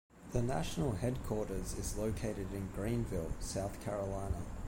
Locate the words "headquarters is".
0.93-1.95